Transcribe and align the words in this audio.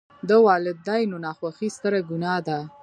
د 0.29 0.31
والداینو 0.45 1.17
ناخوښي 1.25 1.69
ستره 1.75 1.99
ګناه 2.09 2.39
ده. 2.47 2.57